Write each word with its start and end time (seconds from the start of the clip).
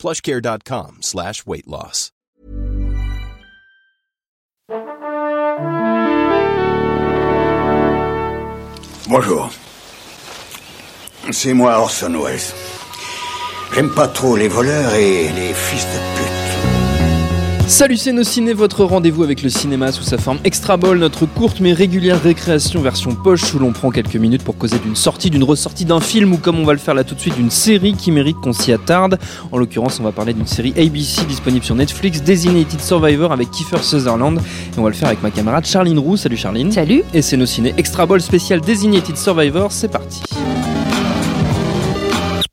plushcare.com 0.00 0.98
slash 1.02 1.46
weight 1.46 1.66
loss. 1.66 2.10
Bonjour. 9.08 9.50
C'est 11.32 11.52
moi 11.52 11.78
Orson 11.78 12.14
Welles. 12.22 12.38
J'aime 13.74 13.90
pas 13.92 14.08
trop 14.08 14.36
les 14.36 14.48
voleurs 14.48 14.94
et 14.94 15.28
les 15.28 15.52
fils 15.52 15.84
de 15.84 15.98
pute. 16.16 16.39
Salut 17.70 17.96
c'est 17.96 18.10
nos 18.10 18.24
ciné, 18.24 18.52
votre 18.52 18.84
rendez-vous 18.84 19.22
avec 19.22 19.44
le 19.44 19.48
cinéma 19.48 19.92
sous 19.92 20.02
sa 20.02 20.18
forme 20.18 20.40
extra 20.42 20.76
ball, 20.76 20.98
notre 20.98 21.24
courte 21.24 21.60
mais 21.60 21.72
régulière 21.72 22.20
récréation 22.20 22.82
version 22.82 23.14
poche 23.14 23.54
où 23.54 23.60
l'on 23.60 23.70
prend 23.70 23.92
quelques 23.92 24.16
minutes 24.16 24.42
pour 24.42 24.58
causer 24.58 24.80
d'une 24.80 24.96
sortie, 24.96 25.30
d'une 25.30 25.44
ressortie 25.44 25.84
d'un 25.84 26.00
film 26.00 26.32
ou 26.32 26.36
comme 26.36 26.58
on 26.58 26.64
va 26.64 26.72
le 26.72 26.80
faire 26.80 26.94
là 26.94 27.04
tout 27.04 27.14
de 27.14 27.20
suite 27.20 27.36
d'une 27.36 27.48
série 27.48 27.94
qui 27.94 28.10
mérite 28.10 28.38
qu'on 28.38 28.52
s'y 28.52 28.72
attarde. 28.72 29.20
En 29.52 29.56
l'occurrence 29.56 30.00
on 30.00 30.02
va 30.02 30.10
parler 30.10 30.34
d'une 30.34 30.48
série 30.48 30.74
ABC 30.76 31.24
disponible 31.26 31.64
sur 31.64 31.76
Netflix, 31.76 32.20
Designated 32.22 32.80
Survivor 32.80 33.30
avec 33.30 33.52
Kiefer 33.52 33.82
Sutherland 33.84 34.40
et 34.40 34.78
on 34.78 34.82
va 34.82 34.88
le 34.88 34.96
faire 34.96 35.06
avec 35.06 35.22
ma 35.22 35.30
camarade 35.30 35.64
Charline 35.64 36.00
Roux. 36.00 36.16
Salut 36.16 36.36
Charline. 36.36 36.72
Salut. 36.72 37.04
Et 37.14 37.22
c'est 37.22 37.36
nos 37.36 37.46
ciné 37.46 37.72
extra 37.76 38.04
ball 38.04 38.20
spécial 38.20 38.60
Designated 38.60 39.16
Survivor, 39.16 39.70
c'est 39.70 39.92
parti. 39.92 40.22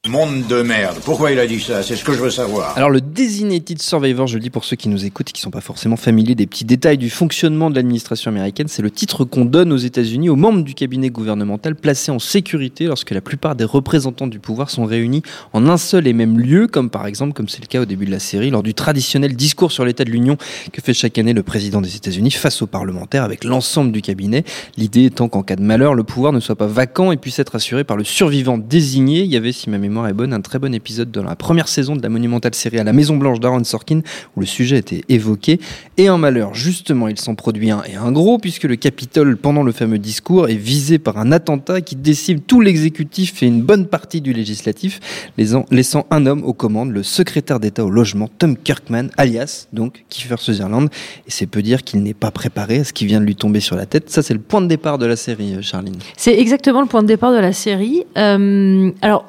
Monde 0.09 0.47
de 0.47 0.61
merde. 0.61 0.97
Pourquoi 1.03 1.31
il 1.31 1.39
a 1.39 1.45
dit 1.45 1.59
ça? 1.59 1.83
C'est 1.83 1.97
ce 1.97 2.05
que 2.05 2.13
je 2.13 2.19
veux 2.19 2.30
savoir. 2.30 2.77
Alors 2.77 2.89
le 2.89 3.02
Designated 3.02 3.81
Survivor, 3.81 4.25
je 4.25 4.36
le 4.36 4.39
dis 4.39 4.50
pour 4.50 4.63
ceux 4.63 4.77
qui 4.77 4.88
nous 4.88 5.03
écoutent 5.03 5.30
et 5.30 5.33
qui 5.33 5.41
sont 5.41 5.52
pas 5.52 5.59
forcément 5.59 5.97
familiers 5.97 6.36
des 6.36 6.47
petits 6.47 6.63
détails 6.63 6.97
du 6.97 7.09
fonctionnement 7.09 7.69
de 7.69 7.75
l'administration 7.75 8.31
américaine, 8.31 8.69
c'est 8.69 8.81
le 8.81 8.89
titre 8.89 9.25
qu'on 9.25 9.44
donne 9.44 9.73
aux 9.73 9.78
États-Unis 9.78 10.30
aux 10.30 10.38
membres 10.38 10.61
du 10.61 10.75
cabinet 10.75 11.09
gouvernemental 11.09 11.75
placés 11.75 12.11
en 12.11 12.19
sécurité 12.19 12.85
lorsque 12.85 13.11
la 13.11 13.19
plupart 13.19 13.55
des 13.55 13.66
représentants 13.66 14.28
du 14.28 14.39
pouvoir 14.39 14.69
sont 14.69 14.85
réunis 14.85 15.23
en 15.52 15.67
un 15.67 15.78
seul 15.78 16.08
et 16.08 16.13
même 16.13 16.39
lieu, 16.39 16.67
comme 16.67 16.89
par 16.89 17.05
exemple, 17.05 17.33
comme 17.33 17.50
c'est 17.50 17.61
le 17.61 17.67
cas 17.67 17.81
au 17.81 17.85
début 17.85 18.05
de 18.05 18.11
la 18.11 18.19
série, 18.19 18.50
lors 18.50 18.63
du 18.63 18.73
traditionnel 18.73 19.35
discours 19.35 19.73
sur 19.73 19.83
l'état 19.83 20.05
de 20.05 20.11
l'Union 20.11 20.38
que 20.72 20.81
fait 20.81 20.94
chaque 20.94 21.17
année 21.17 21.33
le 21.33 21.44
président 21.44 21.81
des 21.81 21.97
États-Unis 21.97 22.31
face 22.31 22.61
aux 22.61 22.67
parlementaires 22.67 23.23
avec 23.23 23.44
l'ensemble 23.44 23.91
du 23.91 24.02
cabinet. 24.02 24.45
L'idée 24.78 25.05
étant 25.05 25.28
qu'en 25.28 25.44
cas 25.44 25.58
de 25.58 25.63
malheur, 25.63 25.95
le 25.95 26.03
pouvoir 26.03 26.31
ne 26.31 26.39
soit 26.39 26.55
pas 26.55 26.67
vacant 26.67 27.11
et 27.11 27.17
puisse 27.17 27.39
être 27.39 27.55
assuré 27.55 27.83
par 27.83 27.97
le 27.97 28.05
survivant 28.05 28.58
désigné. 28.58 29.23
Il 29.23 29.31
y 29.31 29.35
avait, 29.35 29.52
si 29.52 29.69
ma 29.69 29.78
mémoire 29.78 29.97
est 30.06 30.14
bonne, 30.14 30.34
un 30.34 30.42
très 30.42 30.59
bon 30.59 30.73
épisode 30.73 31.12
dans 31.12 31.23
la 31.23 31.36
première 31.36 31.67
saison 31.67 31.95
de 31.95 32.02
la 32.02 32.09
monumentale 32.09 32.53
série 32.53 32.80
à 32.80 32.84
la 32.84 32.94
Maison 32.94 33.17
Blanche 33.17 33.40
d'Aaron 33.40 33.64
Sorkin 33.64 34.02
où 34.36 34.42
le 34.42 34.45
sujet 34.45 34.78
était 34.78 35.03
évoqué. 35.09 35.59
Et 35.98 36.09
en 36.09 36.17
malheur, 36.17 36.53
justement, 36.53 37.08
il 37.08 37.20
s'en 37.20 37.36
produit 37.36 37.72
un 37.72 37.81
et 37.84 37.95
un 37.95 38.12
gros 38.12 38.38
puisque 38.38 38.66
le 38.66 38.75
Capitole, 38.75 39.38
pendant 39.38 39.64
le 39.64 39.72
fameux 39.72 40.00
discours, 40.00 40.50
est 40.50 40.56
visé 40.56 41.00
par 41.00 41.18
un 41.18 41.31
attentat 41.31 41.81
qui 41.81 41.95
décime 41.95 42.42
tout 42.42 42.62
l'exécutif 42.62 43.42
et 43.42 43.48
une 43.48 43.62
bonne 43.62 43.88
partie 43.88 44.22
du 44.22 44.34
législatif, 44.34 45.00
laissant 45.38 46.06
un 46.12 46.25
homme 46.25 46.44
aux 46.44 46.53
commandes, 46.53 46.92
le 46.92 47.03
secrétaire 47.03 47.59
d'État 47.59 47.86
au 47.86 47.90
logement, 47.90 48.30
Tom 48.38 48.56
Kirkman, 48.58 49.08
alias 49.18 49.68
donc 49.73 50.03
Kiefer 50.09 50.36
Sutherland. 50.40 50.90
Et 51.28 51.31
c'est 51.31 51.48
peu 51.48 51.62
dire 51.62 51.84
qu'il 51.84 52.03
n'est 52.03 52.14
pas 52.14 52.31
préparé 52.31 52.80
à 52.80 52.84
ce 52.84 52.94
qui 52.94 53.06
vient 53.06 53.20
de 53.20 53.25
lui 53.25 53.36
tomber 53.36 53.59
sur 53.59 53.75
la 53.75 53.86
tête. 53.86 54.09
Ça, 54.09 54.22
c'est 54.22 54.34
le 54.34 54.40
point 54.40 54.62
de 54.62 54.68
départ 54.68 54.98
de 54.98 55.06
la 55.06 55.16
série, 55.16 55.62
Charline. 55.62 55.98
C'est 56.18 56.38
exactement 56.38 56.81
le 56.81 56.88
point 56.88 57.02
de 57.02 57.08
départ 57.08 57.31
de 57.31 57.40
la 57.40 57.53
série. 57.53 58.03
Euh, 58.18 58.91
alors, 59.02 59.25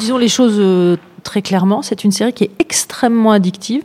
disons 0.00 0.18
les 0.18 0.28
choses 0.28 0.56
euh, 0.58 0.96
très 1.22 1.42
clairement, 1.42 1.82
c'est 1.82 2.02
une 2.02 2.10
série 2.10 2.32
qui 2.32 2.44
est 2.44 2.50
extrêmement 2.58 3.32
addictive 3.32 3.84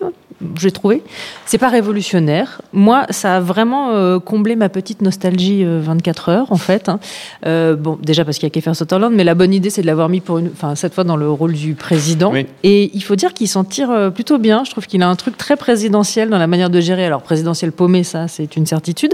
j'ai 0.60 0.72
trouvé. 0.72 1.02
C'est 1.46 1.58
pas 1.58 1.70
révolutionnaire. 1.70 2.62
Moi, 2.74 3.06
ça 3.10 3.38
a 3.38 3.40
vraiment 3.40 3.92
euh, 3.92 4.20
comblé 4.20 4.56
ma 4.56 4.70
petite 4.70 5.02
nostalgie 5.02 5.64
24 5.64 6.30
heures, 6.30 6.52
en 6.52 6.58
fait. 6.58 6.90
Hein. 6.90 7.00
Euh, 7.46 7.76
bon, 7.76 7.98
déjà 8.02 8.26
parce 8.26 8.38
qu'il 8.38 8.46
y 8.46 8.48
a 8.48 8.50
Kiefer 8.50 8.74
Sutherland, 8.74 9.14
mais 9.14 9.24
la 9.24 9.36
bonne 9.36 9.54
idée, 9.54 9.70
c'est 9.70 9.82
de 9.82 9.88
l'avoir 9.88 10.10
mis 10.10 10.20
pour 10.20 10.38
une, 10.38 10.48
enfin, 10.48 10.76
cette 10.76 10.94
fois 10.94 11.04
dans 11.04 11.16
le 11.16 11.30
rôle 11.30 11.54
du 11.54 11.76
président. 11.76 12.34
Et 12.64 12.92
il 12.94 13.02
faut 13.02 13.16
dire 13.16 13.34
qu'il 13.34 13.48
s'en 13.48 13.64
tire 13.64 13.92
euh, 13.92 14.10
plutôt 14.10 14.38
bien. 14.38 14.64
Je 14.66 14.72
trouve 14.72 14.88
qu'il 14.88 15.02
a 15.04 15.08
un 15.08 15.16
truc 15.16 15.38
très 15.38 15.56
présidentiel 15.56 16.30
dans 16.30 16.38
la 16.38 16.48
manière 16.48 16.70
de 16.70 16.82
gérer. 16.82 17.06
Alors, 17.06 17.22
présidentiel 17.22 17.72
paumé, 17.72 18.04
ça, 18.04 18.28
c'est 18.28 18.56
une 18.56 18.66
certitude. 18.66 19.14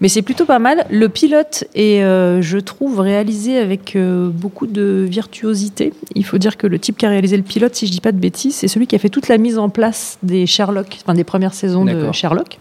Mais 0.00 0.08
c'est 0.08 0.22
plutôt 0.22 0.44
pas 0.44 0.58
mal. 0.58 0.86
Le 0.90 1.08
pilote 1.08 1.64
est, 1.74 2.00
je 2.00 2.58
trouve, 2.58 3.00
réalisé 3.00 3.58
avec 3.58 3.96
beaucoup 3.96 4.66
de 4.66 5.06
virtuosité. 5.08 5.92
Il 6.14 6.24
faut 6.24 6.38
dire 6.38 6.56
que 6.56 6.66
le 6.66 6.78
type 6.78 6.96
qui 6.98 7.06
a 7.06 7.08
réalisé 7.08 7.36
le 7.36 7.42
pilote, 7.42 7.74
si 7.74 7.86
je 7.86 7.92
dis 7.92 8.00
pas 8.00 8.12
de 8.12 8.18
bêtises, 8.18 8.54
c'est 8.54 8.68
celui 8.68 8.86
qui 8.86 8.96
a 8.96 8.98
fait 8.98 9.08
toute 9.08 9.28
la 9.28 9.38
mise 9.38 9.58
en 9.58 9.68
place 9.68 10.18
des 10.22 10.46
Sherlock, 10.50 10.98
enfin 11.02 11.14
des 11.14 11.24
premières 11.24 11.54
saisons 11.54 11.84
de 11.84 12.12
Sherlock. 12.12 12.58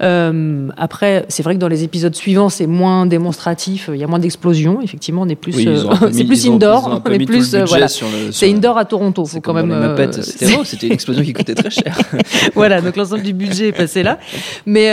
Euh, 0.00 0.68
après, 0.76 1.24
c'est 1.28 1.42
vrai 1.42 1.54
que 1.54 1.60
dans 1.60 1.68
les 1.68 1.84
épisodes 1.84 2.14
suivants, 2.14 2.48
c'est 2.48 2.66
moins 2.66 3.06
démonstratif, 3.06 3.90
il 3.92 3.98
y 3.98 4.04
a 4.04 4.06
moins 4.06 4.18
d'explosions. 4.18 4.80
Effectivement, 4.80 5.22
on 5.22 5.28
est 5.28 5.34
plus, 5.34 5.66
euh, 5.66 5.84
c'est 6.12 6.24
plus 6.24 6.48
indoor, 6.48 7.02
on 7.04 7.10
est 7.10 7.26
plus, 7.26 7.54
euh, 7.54 7.64
voilà. 7.64 7.88
C'est 7.88 8.50
indoor 8.50 8.78
à 8.78 8.84
Toronto, 8.84 9.24
faut 9.24 9.40
quand 9.40 9.54
même. 9.54 9.96
C'était 10.64 10.86
une 10.86 10.92
explosion 10.92 11.22
qui 11.22 11.32
coûtait 11.32 11.54
très 11.54 11.70
cher. 11.70 11.98
voilà, 12.54 12.80
donc 12.80 12.96
l'ensemble 12.96 13.22
du 13.22 13.32
budget 13.32 13.68
est 13.68 13.72
passé 13.72 14.02
là, 14.02 14.18
mais 14.66 14.88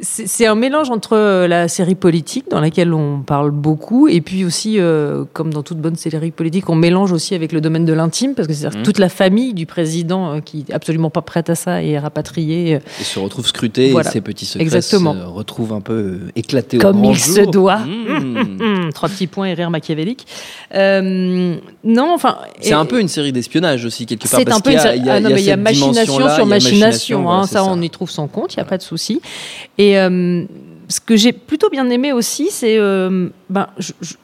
c'est 0.00 0.46
un 0.46 0.54
mélange 0.54 0.90
entre 0.90 1.16
euh, 1.16 1.48
la 1.48 1.68
série 1.68 1.94
politique, 1.94 2.50
dans 2.50 2.60
laquelle 2.60 2.92
on 2.92 3.20
parle 3.20 3.50
beaucoup, 3.50 4.08
et 4.08 4.20
puis 4.20 4.44
aussi, 4.44 4.78
euh, 4.78 5.24
comme 5.32 5.54
dans 5.54 5.62
toute 5.62 5.78
bonne 5.78 5.96
série 5.96 6.30
politique, 6.32 6.68
on 6.68 6.74
mélange 6.74 7.12
aussi 7.12 7.34
avec 7.34 7.52
le 7.52 7.62
domaine 7.62 7.86
de 7.86 7.94
l'intime, 7.94 8.34
parce 8.34 8.46
que 8.46 8.52
c'est 8.52 8.68
mmh. 8.68 8.82
toute 8.82 8.98
la 8.98 9.08
famille 9.08 9.54
du 9.54 9.64
président 9.64 10.34
euh, 10.34 10.40
qui 10.40 10.66
est 10.68 10.74
absolument 10.74 11.08
pas 11.08 11.22
prête 11.22 11.48
à 11.48 11.54
ça 11.54 11.82
et 11.82 11.92
est 11.92 11.98
rapatriée. 11.98 12.72
Et 12.72 13.04
se 13.04 13.18
retrouve 13.18 13.46
scruté, 13.46 13.92
et 13.92 14.02
ses 14.02 14.20
petits 14.20 14.44
secrets 14.44 14.64
Exactement. 14.64 15.14
se 15.14 15.24
retrouvent 15.24 15.72
un 15.72 15.80
peu 15.80 16.18
éclatés 16.34 16.76
comme 16.76 17.04
au 17.04 17.12
il 17.12 17.18
se 17.18 17.40
doit. 17.40 17.78
Mmh. 17.78 18.90
Trois 18.92 19.08
petits 19.08 19.26
points 19.26 19.46
et 19.46 19.54
rire 19.54 19.70
machiavélique. 19.70 20.26
non, 20.74 22.12
enfin. 22.12 22.36
C'est 22.60 22.74
un 22.74 22.84
peu 22.84 23.00
une 23.00 23.08
série 23.08 23.32
d'espionnage 23.32 23.86
aussi, 23.86 24.04
quelque 24.04 24.28
part. 24.28 24.40
C'est 24.40 24.52
un 24.52 24.60
peu 24.60 24.72
une 24.72 24.78
série. 24.78 25.00
Ah 25.08 25.20
non, 25.20 25.30
mais 25.30 25.40
il 25.40 25.46
y 25.46 25.50
a 25.50 25.56
machination 25.56 26.28
sur 26.34 26.44
machination, 26.44 27.30
hein, 27.30 27.46
ça, 27.46 27.64
on 27.64 27.80
y 27.80 27.88
trouve 27.88 28.10
son 28.10 28.26
compte, 28.26 28.54
il 28.54 28.58
n'y 28.58 28.62
a 28.62 28.66
pas 28.66 28.76
de 28.76 28.82
souci. 28.82 29.22
Et 29.78 29.85
et 29.86 29.98
euh, 29.98 30.44
ce 30.88 31.00
que 31.00 31.16
j'ai 31.16 31.32
plutôt 31.32 31.70
bien 31.70 31.88
aimé 31.90 32.12
aussi, 32.12 32.50
c'est 32.50 32.76
euh, 32.78 33.28
ben, 33.50 33.68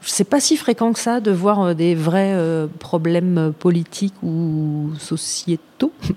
c'est 0.00 0.28
pas 0.28 0.41
si 0.41 0.56
fréquent 0.56 0.93
que 0.93 0.99
ça 0.99 1.21
de 1.21 1.31
voir 1.31 1.61
euh, 1.61 1.75
des 1.75 1.95
vrais 1.95 2.33
euh, 2.34 2.67
problèmes 2.78 3.53
politiques 3.59 4.15
ou 4.22 4.91
sociétaux 4.99 5.62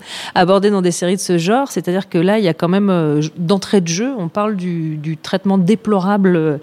abordés 0.34 0.70
dans 0.70 0.82
des 0.82 0.90
séries 0.90 1.16
de 1.16 1.20
ce 1.20 1.38
genre. 1.38 1.70
C'est-à-dire 1.70 2.08
que 2.08 2.18
là, 2.18 2.38
il 2.38 2.44
y 2.44 2.48
a 2.48 2.54
quand 2.54 2.68
même, 2.68 2.90
euh, 2.90 3.22
d'entrée 3.36 3.80
de 3.80 3.88
jeu, 3.88 4.12
on 4.18 4.28
parle 4.28 4.56
du, 4.56 5.18
traitement 5.22 5.58
déplorable 5.58 6.60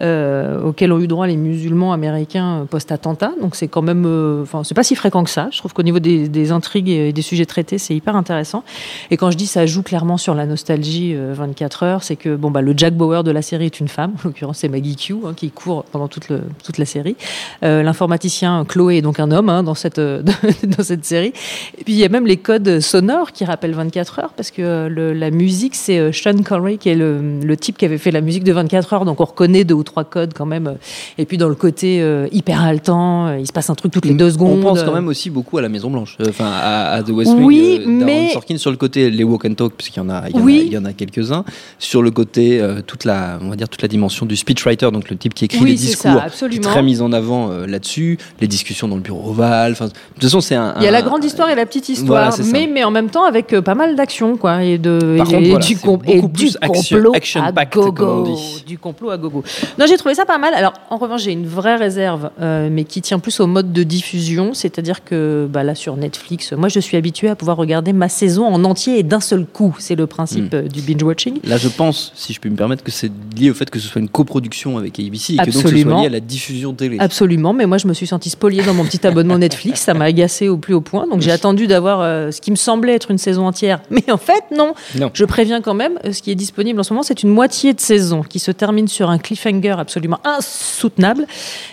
auquel 0.00 0.92
ont 0.92 0.98
eu 0.98 1.06
droit 1.06 1.26
les 1.26 1.36
musulmans 1.36 1.92
américains 1.92 2.66
post-attentat. 2.68 3.32
Donc 3.40 3.54
c'est 3.54 3.68
quand 3.68 3.82
même, 3.82 4.06
enfin, 4.42 4.64
c'est 4.64 4.74
pas 4.74 4.82
si 4.82 4.94
fréquent 4.96 5.24
que 5.24 5.30
ça. 5.30 5.48
Je 5.52 5.58
trouve 5.58 5.72
qu'au 5.72 5.82
niveau 5.82 5.98
des, 5.98 6.52
intrigues 6.52 6.88
et 6.88 7.12
des 7.12 7.22
sujets 7.22 7.46
traités, 7.46 7.78
c'est 7.78 7.94
hyper 7.94 8.16
intéressant. 8.16 8.64
Et 9.10 9.16
quand 9.16 9.30
je 9.30 9.36
dis 9.36 9.46
ça 9.46 9.66
joue 9.66 9.82
clairement 9.82 10.16
sur 10.16 10.34
la 10.34 10.46
nostalgie 10.46 11.14
24 11.14 11.82
heures, 11.84 12.02
c'est 12.02 12.16
que 12.16 12.34
bon, 12.34 12.50
bah, 12.50 12.60
le 12.60 12.74
Jack 12.76 12.94
Bauer 12.94 13.22
de 13.24 13.30
la 13.30 13.42
série 13.42 13.66
est 13.66 13.80
une 13.80 13.88
femme. 13.88 14.12
En 14.18 14.28
l'occurrence, 14.28 14.58
c'est 14.58 14.68
Maggie 14.68 14.96
Q 14.96 15.14
hein, 15.24 15.34
qui 15.34 15.50
court 15.50 15.84
pendant 15.84 16.08
toute, 16.08 16.32
toute 16.64 16.78
la 16.78 16.84
série. 16.84 17.16
Euh, 17.62 17.82
L'informaticien 17.82 18.64
Chloé 18.64 18.98
est 18.98 19.02
donc 19.02 19.20
un 19.20 19.30
homme 19.30 19.48
hein, 19.48 19.62
dans, 19.62 19.74
cette, 19.74 20.00
dans 20.00 20.82
cette 20.82 21.04
série. 21.04 21.32
Et 21.78 21.84
puis 21.84 21.94
il 21.94 21.98
y 21.98 22.04
a 22.04 22.08
même 22.08 22.26
les 22.26 22.36
codes 22.42 22.80
sonores 22.80 23.32
qui 23.32 23.44
rappellent 23.44 23.74
24 23.74 24.18
heures, 24.18 24.32
parce 24.36 24.50
que 24.50 24.88
le, 24.88 25.12
la 25.12 25.30
musique, 25.30 25.74
c'est 25.74 25.98
euh, 25.98 26.12
Sean 26.12 26.42
Connery 26.42 26.78
qui 26.78 26.90
est 26.90 26.94
le, 26.94 27.40
le, 27.40 27.56
type 27.56 27.78
qui 27.78 27.84
avait 27.84 27.98
fait 27.98 28.10
la 28.10 28.20
musique 28.20 28.44
de 28.44 28.52
24 28.52 28.92
heures, 28.92 29.04
donc 29.04 29.20
on 29.20 29.24
reconnaît 29.24 29.64
deux 29.64 29.74
ou 29.74 29.82
trois 29.82 30.04
codes 30.04 30.32
quand 30.34 30.46
même. 30.46 30.76
Et 31.18 31.24
puis 31.24 31.38
dans 31.38 31.48
le 31.48 31.54
côté 31.54 32.02
euh, 32.02 32.28
hyper 32.32 32.62
haletant, 32.62 33.28
euh, 33.28 33.38
il 33.38 33.46
se 33.46 33.52
passe 33.52 33.70
un 33.70 33.74
truc 33.74 33.92
toutes 33.92 34.04
les 34.04 34.14
deux 34.14 34.30
secondes. 34.30 34.58
On 34.58 34.62
pense 34.62 34.82
quand 34.82 34.94
même 34.94 35.08
aussi 35.08 35.30
beaucoup 35.30 35.58
à 35.58 35.62
la 35.62 35.68
Maison 35.68 35.90
Blanche, 35.90 36.18
enfin 36.28 36.50
à, 36.52 37.02
The 37.02 37.10
West 37.10 37.32
Wing. 37.32 37.44
Oui, 37.44 37.82
mais 37.86 38.30
Sorkin 38.32 38.58
sur 38.58 38.70
le 38.70 38.76
côté 38.76 39.10
les 39.10 39.24
walk 39.24 39.44
and 39.46 39.54
talk, 39.54 39.72
puisqu'il 39.74 40.00
y 40.00 40.02
en 40.02 40.10
a, 40.10 40.28
il 40.28 40.36
y, 40.36 40.40
oui. 40.40 40.62
il 40.66 40.72
y 40.72 40.78
en 40.78 40.84
a 40.84 40.92
quelques-uns. 40.92 41.44
Sur 41.78 42.02
le 42.02 42.10
côté 42.10 42.62
toute 42.86 43.04
la, 43.04 43.38
on 43.40 43.48
va 43.48 43.56
dire 43.56 43.68
toute 43.68 43.82
la 43.82 43.88
dimension 43.88 44.26
du 44.26 44.36
speechwriter, 44.36 44.90
donc 44.90 45.10
le 45.10 45.16
type 45.16 45.34
qui 45.34 45.44
écrit 45.44 45.64
les 45.64 45.74
discours, 45.74 46.22
ça, 46.30 46.48
qui 46.48 46.56
est 46.56 46.60
très 46.60 46.82
mise 46.82 47.02
en 47.02 47.12
avant 47.12 47.50
euh, 47.50 47.66
là-dessus, 47.66 48.18
les 48.40 48.48
discussions 48.48 48.88
dans 48.88 48.96
le 48.96 49.02
bureau 49.02 49.30
ovale. 49.30 49.72
De 49.72 49.78
toute 49.78 49.94
façon, 50.22 50.40
c'est 50.40 50.54
un, 50.54 50.74
Il 50.78 50.84
y 50.84 50.88
a 50.88 50.90
la 50.90 51.02
grande 51.02 51.24
histoire 51.24 51.48
et 51.50 51.54
la 51.54 51.66
petite 51.66 51.88
histoire. 51.88 52.31
Mais, 52.52 52.66
mais 52.66 52.84
en 52.84 52.90
même 52.90 53.10
temps 53.10 53.24
avec 53.24 53.48
pas 53.60 53.74
mal 53.74 53.96
d'action, 53.96 54.36
quoi, 54.36 54.62
et 54.64 54.78
de 54.78 55.16
Par 55.18 55.28
et, 55.32 55.48
contre, 55.50 55.66
du, 55.66 55.74
voilà, 55.76 55.98
com- 55.98 56.00
et 56.06 56.20
beaucoup 56.20 56.36
du 56.36 56.46
action- 56.60 56.96
complot 56.96 57.12
action 57.14 57.42
à 57.42 57.52
packed, 57.52 57.74
gogo, 57.82 58.28
du 58.66 58.78
complot 58.78 59.10
à 59.10 59.16
gogo. 59.18 59.42
Non, 59.78 59.86
j'ai 59.88 59.96
trouvé 59.96 60.14
ça 60.14 60.24
pas 60.24 60.38
mal. 60.38 60.54
Alors, 60.54 60.72
en 60.90 60.96
revanche, 60.96 61.22
j'ai 61.22 61.32
une 61.32 61.46
vraie 61.46 61.76
réserve, 61.76 62.30
euh, 62.40 62.68
mais 62.70 62.84
qui 62.84 63.00
tient 63.02 63.18
plus 63.18 63.40
au 63.40 63.46
mode 63.46 63.72
de 63.72 63.82
diffusion, 63.82 64.54
c'est-à-dire 64.54 65.04
que 65.04 65.46
bah, 65.50 65.62
là 65.64 65.74
sur 65.74 65.96
Netflix, 65.96 66.52
moi, 66.52 66.68
je 66.68 66.80
suis 66.80 66.96
habituée 66.96 67.28
à 67.28 67.36
pouvoir 67.36 67.56
regarder 67.56 67.92
ma 67.92 68.08
saison 68.08 68.46
en 68.46 68.64
entier 68.64 68.98
et 68.98 69.02
d'un 69.02 69.20
seul 69.20 69.44
coup. 69.46 69.74
C'est 69.78 69.94
le 69.94 70.06
principe 70.06 70.52
Hmm. 70.52 70.56
euh, 70.56 70.68
du 70.68 70.80
binge 70.80 71.02
watching. 71.02 71.38
Là, 71.44 71.56
je 71.56 71.68
pense, 71.68 72.12
si 72.14 72.32
je 72.32 72.40
puis 72.40 72.50
me 72.50 72.56
permettre, 72.56 72.82
que 72.82 72.90
c'est 72.90 73.10
lié 73.36 73.50
au 73.50 73.54
fait 73.54 73.68
que 73.70 73.78
ce 73.78 73.88
soit 73.88 74.00
une 74.00 74.08
coproduction 74.08 74.78
avec 74.78 74.98
ABC 74.98 75.34
et 75.34 75.36
que 75.38 75.44
donc 75.44 75.52
ce 75.54 75.60
soit 75.60 75.70
lié 75.70 76.06
à 76.06 76.08
la 76.08 76.20
diffusion 76.20 76.72
télé. 76.72 76.96
Absolument, 77.00 77.52
mais 77.52 77.66
moi 77.66 77.78
je 77.78 77.86
me 77.86 77.94
suis 77.94 78.06
sentie 78.06 78.30
spoliée 78.30 78.62
dans 78.62 78.74
mon 78.74 78.84
petit 78.84 79.06
abonnement 79.06 79.38
Netflix, 79.38 79.80
ça 79.82 79.94
m'a 79.94 80.04
agacé 80.06 80.48
au 80.48 80.56
plus 80.56 80.74
haut 80.74 80.80
point, 80.80 81.06
donc 81.08 81.20
j'ai 81.20 81.30
attendu 81.32 81.66
d'avoir 81.66 82.00
euh, 82.00 82.21
ce 82.30 82.40
qui 82.40 82.50
me 82.50 82.56
semblait 82.56 82.94
être 82.94 83.10
une 83.10 83.18
saison 83.18 83.46
entière, 83.46 83.80
mais 83.90 84.10
en 84.10 84.16
fait 84.16 84.44
non. 84.56 84.74
Non. 84.98 85.10
Je 85.12 85.24
préviens 85.24 85.60
quand 85.60 85.74
même, 85.74 85.98
euh, 86.04 86.12
ce 86.12 86.22
qui 86.22 86.30
est 86.30 86.34
disponible 86.36 86.78
en 86.78 86.82
ce 86.82 86.92
moment, 86.92 87.02
c'est 87.02 87.22
une 87.22 87.30
moitié 87.30 87.72
de 87.74 87.80
saison 87.80 88.22
qui 88.22 88.38
se 88.38 88.50
termine 88.50 88.88
sur 88.88 89.10
un 89.10 89.18
cliffhanger 89.18 89.76
absolument 89.78 90.20
insoutenable, 90.24 91.26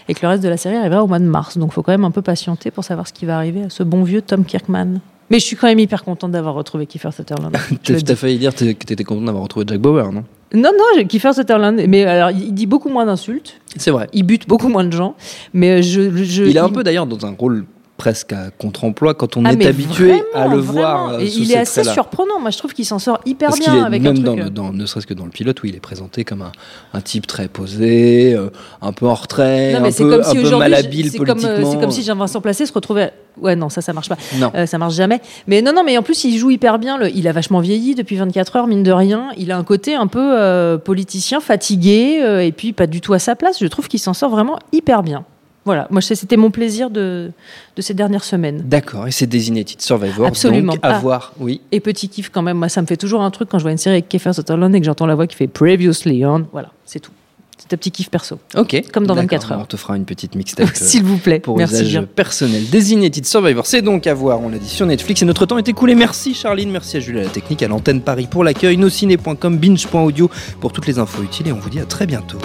et 0.07 0.13
que 0.13 0.19
le 0.21 0.27
reste 0.29 0.43
de 0.43 0.49
la 0.49 0.57
série 0.57 0.75
arrivera 0.77 1.03
au 1.03 1.07
mois 1.07 1.19
de 1.19 1.25
mars, 1.25 1.57
donc 1.57 1.73
faut 1.73 1.83
quand 1.83 1.91
même 1.91 2.05
un 2.05 2.11
peu 2.11 2.21
patienter 2.21 2.71
pour 2.71 2.83
savoir 2.83 3.07
ce 3.07 3.13
qui 3.13 3.25
va 3.25 3.37
arriver 3.37 3.63
à 3.63 3.69
ce 3.69 3.83
bon 3.83 4.03
vieux 4.03 4.21
Tom 4.21 4.45
Kirkman. 4.45 4.99
Mais 5.31 5.37
je 5.39 5.45
suis 5.45 5.55
quand 5.55 5.67
même 5.67 5.77
hyper 5.77 6.03
contente 6.03 6.31
d'avoir 6.31 6.55
retrouvé 6.55 6.87
Kiefer 6.87 7.11
Sutherland. 7.11 7.55
Tu 7.83 7.93
as 7.93 8.15
failli 8.15 8.39
dire 8.39 8.55
que 8.55 8.63
tu 8.65 8.93
étais 8.93 9.03
content 9.03 9.21
d'avoir 9.21 9.43
retrouvé 9.43 9.63
Jack 9.69 9.79
Bauer, 9.79 10.11
non? 10.11 10.23
Non, 10.55 10.71
non, 10.75 11.05
Kiefer 11.05 11.33
Sutherland, 11.33 11.79
mais 11.87 12.03
alors 12.05 12.31
il 12.31 12.45
il 12.45 12.53
dit 12.55 12.65
beaucoup 12.65 12.89
moins 12.89 13.05
d'insultes, 13.05 13.61
C'est 13.77 13.91
vrai. 13.91 14.07
il 14.13 14.23
bute 14.23 14.47
beaucoup 14.47 14.69
moins 14.69 14.83
de 14.83 14.91
gens, 14.91 15.13
mais 15.53 15.83
je, 15.83 16.23
je 16.23 16.43
Il 16.45 16.57
est 16.57 16.59
un 16.59 16.67
il- 16.69 16.73
peu 16.73 16.83
d'ailleurs 16.83 17.05
dans 17.05 17.23
un 17.27 17.35
rôle 17.37 17.65
presque 17.99 18.33
à 18.33 18.49
contre-emploi 18.57 19.13
quand 19.13 19.37
on 19.37 19.45
Ah, 19.45 19.51
est 19.53 19.65
habitué 19.67 20.23
à 20.33 20.47
le 20.47 20.57
vraiment. 20.57 20.71
voir. 20.71 21.09
euh, 21.13 21.19
Et 21.19 21.27
sous 21.29 21.41
il 21.41 21.51
est 21.51 21.57
assez 21.57 21.83
surprenant. 21.83 22.39
Moi, 22.39 22.49
je 22.49 22.57
trouve 22.57 22.73
qu'il 22.73 22.85
s'en 22.85 22.97
sort 22.97 23.19
hyper 23.27 23.49
Parce 23.49 23.59
bien 23.59 23.75
est 23.75 23.85
avec 23.85 24.01
même 24.01 24.15
un 24.17 24.19
dans, 24.21 24.35
le- 24.35 24.49
dans- 24.49 24.73
ne 24.73 24.85
serait-ce 24.87 25.05
que 25.05 25.13
dans 25.13 25.25
le 25.25 25.29
pilote 25.31 25.61
où 25.61 25.67
il 25.67 25.75
est 25.75 25.79
présenté 25.79 26.23
comme 26.23 26.41
un, 26.41 26.51
un 26.93 27.01
type 27.01 27.27
très 27.27 27.47
posé, 27.49 28.33
euh, 28.33 28.49
un 28.81 28.93
peu 28.93 29.05
en 29.05 29.13
retrait, 29.13 29.73
Non, 29.73 29.85
un 29.85 29.91
peu, 29.91 30.09
comme 30.09 30.21
un 30.21 30.23
si 30.23 30.37
peu 30.37 30.57
malhabile 30.57 31.11
c'est 31.11 31.17
comme, 31.19 31.27
euh, 31.29 31.33
politiquement. 31.33 31.71
c'est 31.71 31.79
comme 31.79 31.91
si 31.91 32.03
Jean-Vincent 32.03 32.41
Placé 32.41 32.65
se 32.65 32.73
retrouvait. 32.73 33.11
Ouais, 33.39 33.55
non, 33.55 33.69
ça, 33.69 33.81
ça 33.81 33.93
marche 33.93 34.09
pas. 34.09 34.17
Non. 34.37 34.51
Euh, 34.55 34.65
ça 34.65 34.77
marche 34.77 34.95
jamais. 34.95 35.21
Mais 35.47 35.61
non, 35.61 35.71
non, 35.73 35.83
mais 35.85 35.97
en 35.97 36.01
plus, 36.01 36.23
il 36.23 36.37
joue 36.37 36.49
hyper 36.51 36.79
bien. 36.79 36.97
Le- 36.97 37.09
il 37.15 37.27
a 37.27 37.31
vachement 37.33 37.59
vieilli 37.59 37.95
depuis 37.95 38.15
24 38.15 38.55
heures, 38.55 38.67
mine 38.67 38.83
de 38.83 38.91
rien. 38.91 39.29
Il 39.37 39.51
a 39.51 39.57
un 39.57 39.63
côté 39.63 39.95
un 39.95 40.07
peu 40.07 40.19
euh, 40.39 40.77
politicien, 40.77 41.39
fatigué, 41.41 42.21
euh, 42.23 42.39
et 42.39 42.51
puis 42.53 42.71
pas 42.73 42.87
du 42.87 43.01
tout 43.01 43.13
à 43.13 43.19
sa 43.19 43.35
place. 43.35 43.57
Je 43.59 43.67
trouve 43.67 43.87
qu'il 43.89 43.99
s'en 43.99 44.13
sort 44.13 44.29
vraiment 44.31 44.57
hyper 44.71 45.03
bien. 45.03 45.25
Voilà, 45.65 45.87
moi, 45.91 46.01
c'était 46.01 46.37
mon 46.37 46.49
plaisir 46.51 46.89
de, 46.89 47.31
de 47.75 47.81
ces 47.81 47.93
dernières 47.93 48.23
semaines. 48.23 48.63
D'accord, 48.65 49.07
et 49.07 49.11
c'est 49.11 49.27
Designated 49.27 49.81
Survivor. 49.81 50.25
Absolument 50.27 50.73
Donc, 50.73 50.85
à 50.85 50.91
pas. 50.93 50.99
voir, 50.99 51.33
oui. 51.39 51.61
Et 51.71 51.79
petit 51.79 52.09
kiff 52.09 52.29
quand 52.29 52.41
même, 52.41 52.57
moi, 52.57 52.69
ça 52.69 52.81
me 52.81 52.87
fait 52.87 52.97
toujours 52.97 53.21
un 53.21 53.29
truc 53.29 53.49
quand 53.49 53.59
je 53.59 53.63
vois 53.63 53.71
une 53.71 53.77
série 53.77 53.95
avec 53.95 54.09
Kiefer 54.09 54.33
Sutherland 54.33 54.73
et 54.73 54.79
que 54.79 54.85
j'entends 54.85 55.05
la 55.05 55.15
voix 55.15 55.27
qui 55.27 55.35
fait 55.35 55.47
Previously 55.47 56.25
on. 56.25 56.47
Voilà, 56.51 56.71
c'est 56.85 56.99
tout. 56.99 57.11
C'est 57.57 57.73
un 57.73 57.77
petit 57.77 57.91
kiff 57.91 58.09
perso. 58.09 58.39
Ok. 58.55 58.81
Comme 58.93 59.05
dans 59.05 59.15
D'accord, 59.15 59.31
24 59.39 59.51
heures. 59.51 59.59
On 59.61 59.65
te 59.65 59.75
fera 59.75 59.97
une 59.97 60.05
petite 60.05 60.33
mixtape. 60.35 60.65
euh, 60.69 60.71
S'il 60.73 61.03
vous 61.03 61.17
plaît. 61.17 61.41
pour 61.41 61.57
Merci 61.57 61.75
usage 61.81 61.89
bien. 61.89 62.03
personnel. 62.05 62.63
Designated 62.69 63.25
Survivor, 63.25 63.65
c'est 63.65 63.81
donc 63.81 64.07
à 64.07 64.13
voir, 64.13 64.39
on 64.41 64.47
l'a 64.47 64.57
dit 64.57 64.69
sur 64.69 64.85
Netflix 64.85 65.21
et 65.21 65.25
notre 65.25 65.45
temps 65.45 65.57
est 65.57 65.67
écoulé. 65.67 65.93
Merci 65.93 66.33
Charline, 66.33 66.71
merci 66.71 66.95
à 66.97 66.99
Julie 67.01 67.19
à 67.19 67.23
la 67.23 67.29
technique, 67.29 67.61
à 67.61 67.67
l'antenne 67.67 68.01
Paris 68.01 68.27
pour 68.31 68.45
l'accueil, 68.45 68.77
nosciné.com, 68.77 69.57
binge.audio 69.57 70.31
pour 70.61 70.71
toutes 70.71 70.87
les 70.87 70.99
infos 70.99 71.21
utiles 71.21 71.49
et 71.49 71.51
on 71.51 71.59
vous 71.59 71.69
dit 71.69 71.81
à 71.81 71.85
très 71.85 72.05
bientôt. 72.07 72.39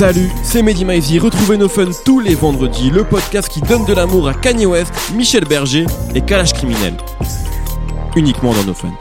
Salut, 0.00 0.30
c'est 0.42 0.62
Mehdi 0.62 0.86
Maizy. 0.86 1.18
Retrouvez 1.18 1.58
nos 1.58 1.68
fun 1.68 1.90
tous 2.06 2.20
les 2.20 2.34
vendredis, 2.34 2.88
le 2.88 3.04
podcast 3.04 3.50
qui 3.50 3.60
donne 3.60 3.84
de 3.84 3.92
l'amour 3.92 4.28
à 4.28 4.32
Kanye 4.32 4.64
West, 4.64 4.94
Michel 5.14 5.44
Berger 5.44 5.84
et 6.14 6.22
Kalash 6.22 6.54
Criminel. 6.54 6.96
Uniquement 8.16 8.54
dans 8.54 8.64
nos 8.64 8.72
fun. 8.72 8.94